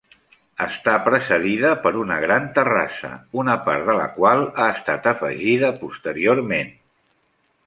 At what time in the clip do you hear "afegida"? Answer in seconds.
5.13-5.71